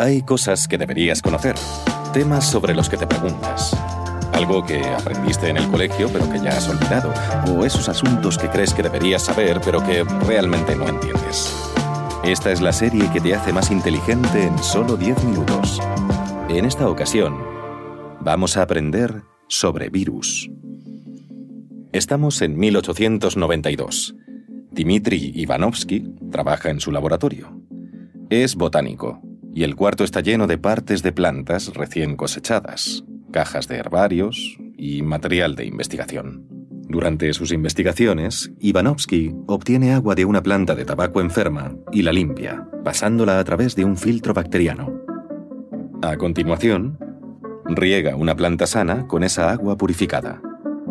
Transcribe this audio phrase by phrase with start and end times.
[0.00, 1.56] Hay cosas que deberías conocer,
[2.12, 3.76] temas sobre los que te preguntas.
[4.32, 7.12] Algo que aprendiste en el colegio pero que ya has olvidado,
[7.50, 11.52] o esos asuntos que crees que deberías saber pero que realmente no entiendes.
[12.22, 15.80] Esta es la serie que te hace más inteligente en solo 10 minutos.
[16.48, 17.36] En esta ocasión,
[18.20, 20.48] vamos a aprender sobre virus.
[21.90, 24.14] Estamos en 1892.
[24.70, 27.60] Dmitry Ivanovsky trabaja en su laboratorio.
[28.30, 29.22] Es botánico
[29.54, 35.02] y el cuarto está lleno de partes de plantas recién cosechadas, cajas de herbarios y
[35.02, 36.46] material de investigación.
[36.88, 42.66] Durante sus investigaciones, Ivanovsky obtiene agua de una planta de tabaco enferma y la limpia,
[42.82, 44.98] pasándola a través de un filtro bacteriano.
[46.00, 46.98] A continuación,
[47.66, 50.40] riega una planta sana con esa agua purificada.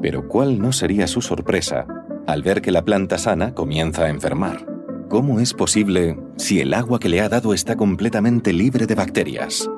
[0.02, 1.88] Pero ¿cuál no sería su sorpresa
[2.28, 4.77] al ver que la planta sana comienza a enfermar?
[5.10, 9.70] ¿Cómo es posible si el agua que le ha dado está completamente libre de bacterias?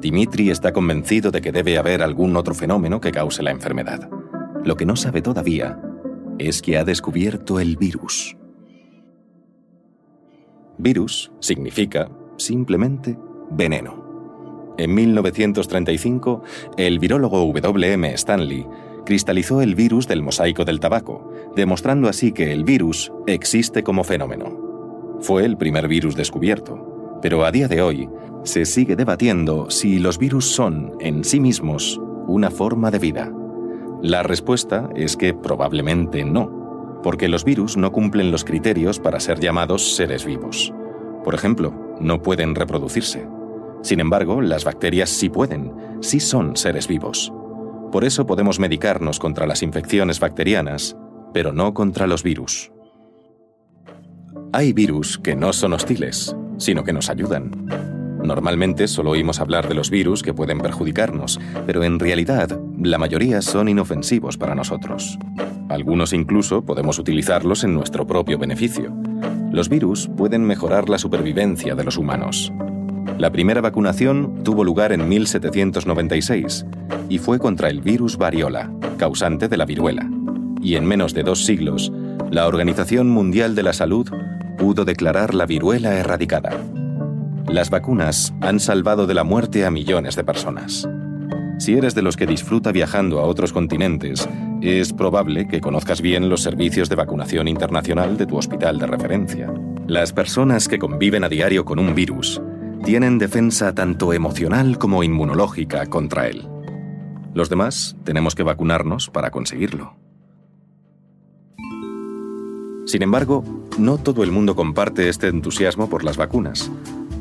[0.00, 4.10] Dimitri está convencido de que debe haber algún otro fenómeno que cause la enfermedad.
[4.64, 5.80] Lo que no sabe todavía
[6.38, 8.36] es que ha descubierto el virus.
[10.78, 13.16] Virus significa simplemente
[13.52, 14.74] veneno.
[14.78, 16.42] En 1935,
[16.76, 18.12] el virólogo W.M.
[18.14, 18.66] Stanley
[19.06, 24.65] cristalizó el virus del mosaico del tabaco, demostrando así que el virus existe como fenómeno.
[25.20, 28.08] Fue el primer virus descubierto, pero a día de hoy
[28.44, 33.32] se sigue debatiendo si los virus son, en sí mismos, una forma de vida.
[34.02, 39.40] La respuesta es que probablemente no, porque los virus no cumplen los criterios para ser
[39.40, 40.72] llamados seres vivos.
[41.24, 43.26] Por ejemplo, no pueden reproducirse.
[43.82, 47.32] Sin embargo, las bacterias sí pueden, sí son seres vivos.
[47.90, 50.96] Por eso podemos medicarnos contra las infecciones bacterianas,
[51.32, 52.70] pero no contra los virus.
[54.52, 57.50] Hay virus que no son hostiles, sino que nos ayudan.
[58.22, 63.42] Normalmente solo oímos hablar de los virus que pueden perjudicarnos, pero en realidad la mayoría
[63.42, 65.18] son inofensivos para nosotros.
[65.68, 68.94] Algunos incluso podemos utilizarlos en nuestro propio beneficio.
[69.52, 72.52] Los virus pueden mejorar la supervivencia de los humanos.
[73.18, 76.66] La primera vacunación tuvo lugar en 1796
[77.08, 80.08] y fue contra el virus variola, causante de la viruela.
[80.60, 81.92] Y en menos de dos siglos,
[82.30, 84.08] la Organización Mundial de la Salud
[84.56, 86.50] pudo declarar la viruela erradicada.
[87.48, 90.88] Las vacunas han salvado de la muerte a millones de personas.
[91.58, 94.28] Si eres de los que disfruta viajando a otros continentes,
[94.60, 99.52] es probable que conozcas bien los servicios de vacunación internacional de tu hospital de referencia.
[99.86, 102.42] Las personas que conviven a diario con un virus
[102.84, 106.46] tienen defensa tanto emocional como inmunológica contra él.
[107.32, 109.96] Los demás tenemos que vacunarnos para conseguirlo.
[112.86, 116.70] Sin embargo, no todo el mundo comparte este entusiasmo por las vacunas.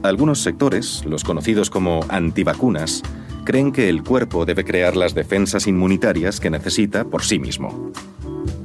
[0.03, 3.01] Algunos sectores, los conocidos como antivacunas,
[3.43, 7.91] creen que el cuerpo debe crear las defensas inmunitarias que necesita por sí mismo.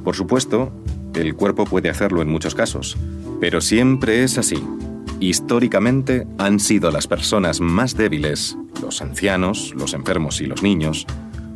[0.03, 0.71] Por supuesto,
[1.13, 2.97] el cuerpo puede hacerlo en muchos casos,
[3.39, 4.63] pero siempre es así.
[5.19, 11.05] Históricamente han sido las personas más débiles, los ancianos, los enfermos y los niños,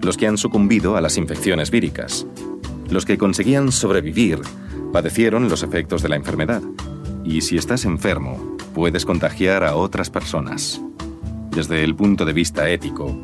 [0.02, 2.28] los que han sucumbido a las infecciones víricas.
[2.90, 4.40] Los que conseguían sobrevivir
[4.92, 6.62] padecieron los efectos de la enfermedad.
[7.24, 10.82] Y si estás enfermo, puedes contagiar a otras personas.
[11.52, 13.16] Desde el punto de vista ético,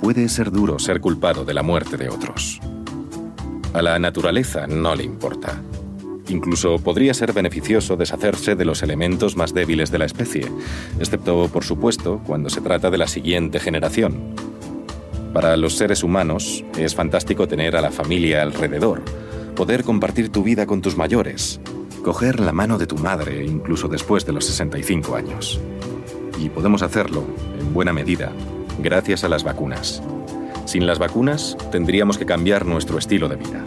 [0.00, 2.60] puede ser duro ser culpado de la muerte de otros.
[3.72, 5.62] A la naturaleza no le importa.
[6.28, 10.46] Incluso podría ser beneficioso deshacerse de los elementos más débiles de la especie,
[10.98, 14.34] excepto, por supuesto, cuando se trata de la siguiente generación.
[15.32, 19.02] Para los seres humanos es fantástico tener a la familia alrededor,
[19.60, 21.60] poder compartir tu vida con tus mayores,
[22.02, 25.60] coger la mano de tu madre incluso después de los 65 años.
[26.38, 27.24] Y podemos hacerlo,
[27.58, 28.32] en buena medida,
[28.78, 30.02] gracias a las vacunas.
[30.64, 33.62] Sin las vacunas, tendríamos que cambiar nuestro estilo de vida.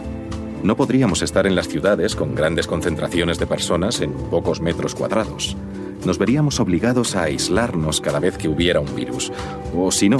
[0.64, 5.56] No podríamos estar en las ciudades con grandes concentraciones de personas en pocos metros cuadrados.
[6.04, 9.30] Nos veríamos obligados a aislarnos cada vez que hubiera un virus.
[9.76, 10.18] O si no,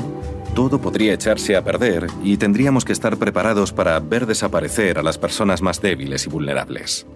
[0.54, 5.18] todo podría echarse a perder y tendríamos que estar preparados para ver desaparecer a las
[5.18, 7.06] personas más débiles y vulnerables.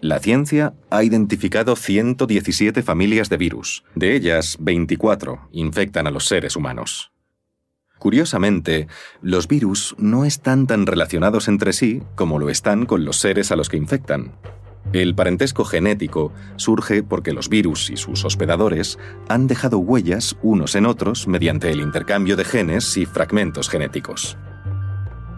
[0.00, 3.84] La ciencia ha identificado 117 familias de virus.
[3.94, 7.12] De ellas, 24 infectan a los seres humanos.
[8.00, 8.88] Curiosamente,
[9.20, 13.56] los virus no están tan relacionados entre sí como lo están con los seres a
[13.56, 14.32] los que infectan.
[14.92, 18.98] El parentesco genético surge porque los virus y sus hospedadores
[19.28, 24.36] han dejado huellas unos en otros mediante el intercambio de genes y fragmentos genéticos.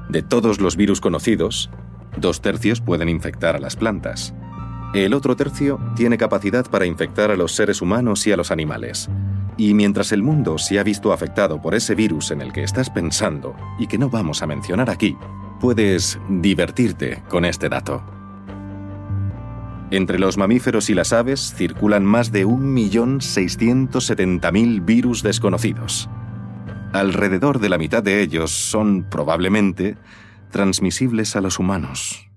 [0.09, 1.71] De todos los virus conocidos,
[2.17, 4.35] dos tercios pueden infectar a las plantas.
[4.93, 9.09] El otro tercio tiene capacidad para infectar a los seres humanos y a los animales.
[9.57, 12.91] Y mientras el mundo se ha visto afectado por ese virus en el que estás
[12.91, 15.17] pensando y que no vamos a mencionar aquí,
[15.61, 18.14] puedes divertirte con este dato.
[19.95, 26.11] Entre los mamíferos y las aves circulan más de 1.670.000 virus desconocidos.
[26.93, 29.97] Alrededor de la mitad de ellos son probablemente
[30.51, 32.29] transmisibles a los humanos.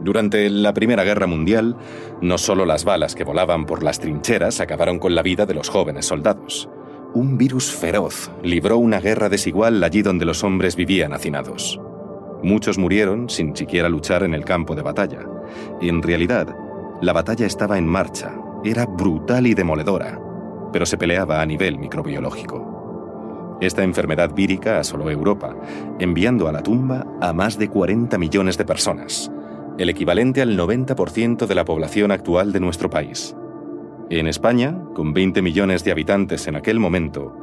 [0.00, 1.76] Durante la Primera Guerra Mundial,
[2.22, 5.68] no solo las balas que volaban por las trincheras acabaron con la vida de los
[5.68, 6.70] jóvenes soldados.
[7.12, 11.78] Un virus feroz libró una guerra desigual allí donde los hombres vivían hacinados.
[12.42, 15.20] Muchos murieron sin siquiera luchar en el campo de batalla.
[15.80, 16.54] En realidad,
[17.02, 18.34] la batalla estaba en marcha,
[18.64, 20.20] era brutal y demoledora,
[20.72, 23.58] pero se peleaba a nivel microbiológico.
[23.60, 25.54] Esta enfermedad vírica asoló Europa,
[25.98, 29.30] enviando a la tumba a más de 40 millones de personas,
[29.76, 33.36] el equivalente al 90% de la población actual de nuestro país.
[34.08, 37.36] En España, con 20 millones de habitantes en aquel momento,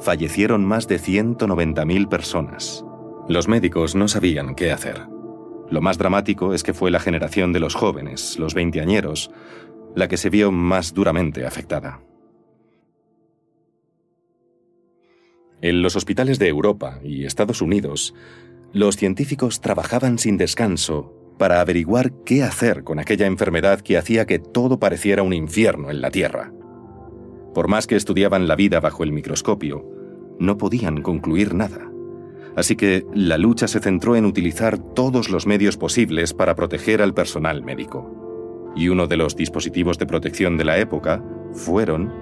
[0.00, 2.84] fallecieron más de 190.000 personas.
[3.28, 5.06] Los médicos no sabían qué hacer.
[5.70, 9.30] Lo más dramático es que fue la generación de los jóvenes, los veinteañeros,
[9.94, 12.00] la que se vio más duramente afectada.
[15.62, 18.14] En los hospitales de Europa y Estados Unidos,
[18.72, 24.38] los científicos trabajaban sin descanso para averiguar qué hacer con aquella enfermedad que hacía que
[24.38, 26.52] todo pareciera un infierno en la Tierra.
[27.54, 29.84] Por más que estudiaban la vida bajo el microscopio,
[30.38, 31.89] no podían concluir nada.
[32.56, 37.14] Así que la lucha se centró en utilizar todos los medios posibles para proteger al
[37.14, 38.72] personal médico.
[38.76, 42.12] Y uno de los dispositivos de protección de la época fueron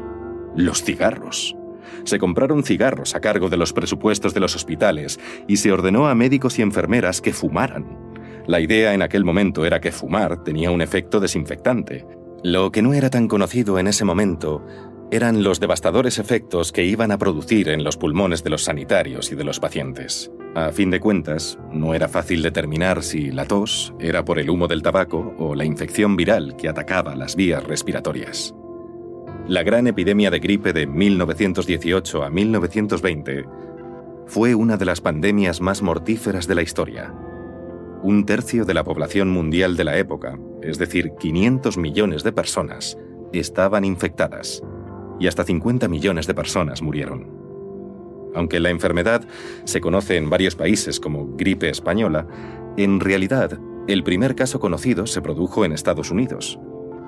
[0.57, 1.57] los cigarros.
[2.05, 6.15] Se compraron cigarros a cargo de los presupuestos de los hospitales y se ordenó a
[6.15, 8.09] médicos y enfermeras que fumaran
[8.49, 12.07] la idea en aquel momento era que fumar tenía un efecto desinfectante.
[12.43, 14.65] Lo que no era tan conocido en ese momento
[15.11, 19.35] eran los devastadores efectos que iban a producir en los pulmones de los sanitarios y
[19.35, 20.31] de los pacientes.
[20.55, 24.69] A fin de cuentas, no era fácil determinar si la tos era por el humo
[24.69, 28.55] del tabaco o la infección viral que atacaba las vías respiratorias.
[29.47, 33.45] La gran epidemia de gripe de 1918 a 1920
[34.27, 37.15] fue una de las pandemias más mortíferas de la historia
[38.03, 42.97] un tercio de la población mundial de la época, es decir, 500 millones de personas,
[43.33, 44.63] estaban infectadas
[45.19, 47.27] y hasta 50 millones de personas murieron.
[48.35, 49.27] Aunque la enfermedad
[49.65, 52.27] se conoce en varios países como gripe española,
[52.77, 56.59] en realidad el primer caso conocido se produjo en Estados Unidos.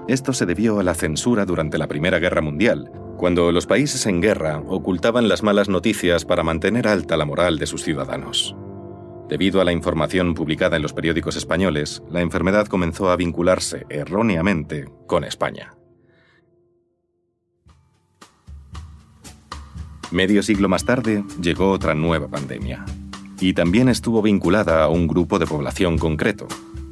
[0.09, 4.23] Esto se debió a la censura durante la Primera Guerra Mundial, cuando los países en
[4.23, 8.57] guerra ocultaban las malas noticias para mantener alta la moral de sus ciudadanos.
[9.29, 14.89] Debido a la información publicada en los periódicos españoles, la enfermedad comenzó a vincularse erróneamente
[15.07, 15.80] con España.
[20.11, 22.85] Medio siglo más tarde llegó otra nueva pandemia,
[23.41, 26.49] y también estuvo vinculada a un grupo de población concreto.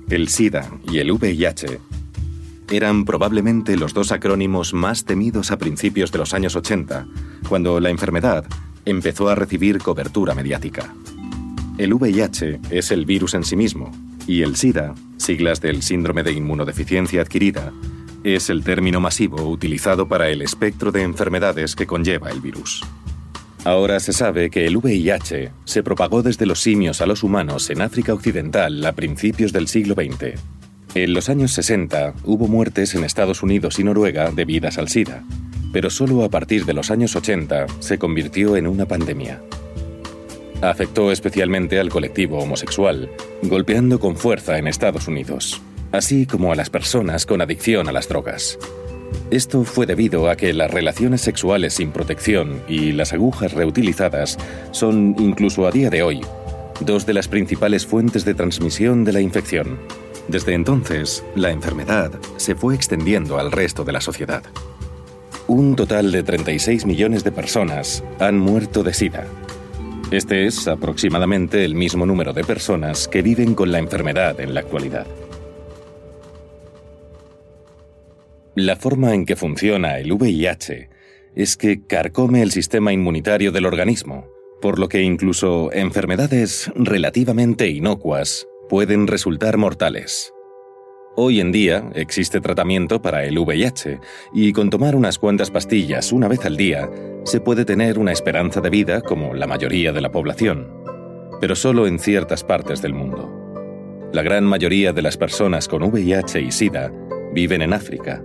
[0.08, 1.80] El SIDA y el VIH
[2.70, 7.06] eran probablemente los dos acrónimos más temidos a principios de los años 80,
[7.48, 8.44] cuando la enfermedad
[8.84, 10.94] empezó a recibir cobertura mediática.
[11.76, 13.90] El VIH es el virus en sí mismo
[14.26, 17.72] y el SIDA, siglas del síndrome de inmunodeficiencia adquirida,
[18.24, 22.84] es el término masivo utilizado para el espectro de enfermedades que conlleva el virus.
[23.64, 27.82] Ahora se sabe que el VIH se propagó desde los simios a los humanos en
[27.82, 30.40] África Occidental a principios del siglo XX.
[30.94, 35.22] En los años 60 hubo muertes en Estados Unidos y Noruega debidas al SIDA,
[35.72, 39.42] pero solo a partir de los años 80 se convirtió en una pandemia.
[40.62, 43.10] Afectó especialmente al colectivo homosexual,
[43.42, 45.60] golpeando con fuerza en Estados Unidos,
[45.92, 48.58] así como a las personas con adicción a las drogas.
[49.30, 54.38] Esto fue debido a que las relaciones sexuales sin protección y las agujas reutilizadas
[54.70, 56.20] son, incluso a día de hoy,
[56.80, 59.78] dos de las principales fuentes de transmisión de la infección.
[60.28, 64.42] Desde entonces, la enfermedad se fue extendiendo al resto de la sociedad.
[65.46, 69.26] Un total de 36 millones de personas han muerto de SIDA,
[70.10, 74.60] este es aproximadamente el mismo número de personas que viven con la enfermedad en la
[74.60, 75.06] actualidad.
[78.58, 80.90] La forma en que funciona el VIH
[81.36, 84.26] es que carcome el sistema inmunitario del organismo,
[84.60, 90.34] por lo que incluso enfermedades relativamente inocuas pueden resultar mortales.
[91.14, 94.00] Hoy en día existe tratamiento para el VIH
[94.34, 96.90] y con tomar unas cuantas pastillas una vez al día
[97.26, 100.66] se puede tener una esperanza de vida como la mayoría de la población,
[101.40, 103.32] pero solo en ciertas partes del mundo.
[104.12, 106.92] La gran mayoría de las personas con VIH y SIDA
[107.32, 108.24] viven en África,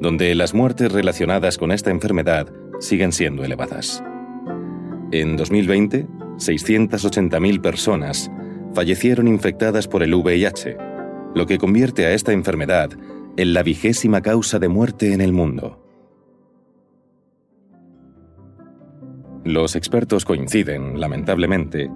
[0.00, 4.02] donde las muertes relacionadas con esta enfermedad siguen siendo elevadas.
[5.10, 8.30] En 2020, 680.000 personas
[8.74, 10.76] fallecieron infectadas por el VIH,
[11.34, 12.90] lo que convierte a esta enfermedad
[13.36, 15.84] en la vigésima causa de muerte en el mundo.
[19.44, 21.90] Los expertos coinciden, lamentablemente,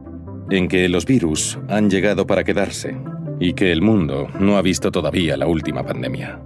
[0.51, 2.97] en que los virus han llegado para quedarse
[3.41, 6.41] y que el mundo no ha visto todavía la última pandemia.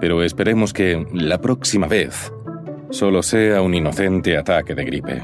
[0.00, 2.32] Pero esperemos que la próxima vez
[2.90, 5.22] solo sea un inocente ataque de gripe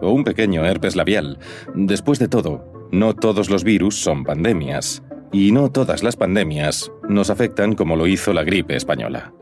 [0.00, 1.38] o un pequeño herpes labial.
[1.74, 7.30] Después de todo, no todos los virus son pandemias y no todas las pandemias nos
[7.30, 9.32] afectan como lo hizo la gripe española,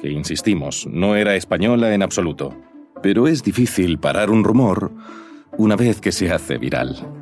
[0.00, 2.54] que insistimos, no era española en absoluto.
[3.02, 4.92] Pero es difícil parar un rumor
[5.56, 7.21] una vez que se hace viral.